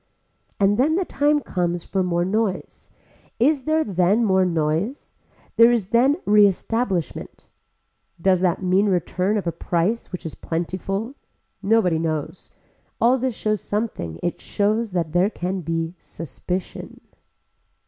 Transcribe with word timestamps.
And 0.59 0.79
then 0.79 0.95
the 0.95 1.05
time 1.05 1.41
comes 1.41 1.83
for 1.83 2.01
more 2.01 2.25
noise. 2.25 2.89
Is 3.39 3.65
there 3.65 3.83
then 3.83 4.25
more 4.25 4.45
noise. 4.45 5.13
There 5.57 5.69
is 5.71 5.89
then 5.89 6.17
reestablishment. 6.25 7.45
Does 8.19 8.39
that 8.39 8.63
mean 8.63 8.87
return 8.87 9.37
of 9.37 9.45
a 9.45 9.51
price 9.51 10.11
which 10.11 10.25
is 10.25 10.33
plentiful. 10.33 11.13
Nobody 11.61 11.99
knows. 11.99 12.49
All 12.99 13.19
this 13.19 13.35
shows 13.35 13.61
something 13.61 14.19
it 14.23 14.41
shows 14.41 14.89
that 14.93 15.11
there 15.11 15.29
can 15.29 15.61
be 15.61 15.93
suspicion. 15.99 17.01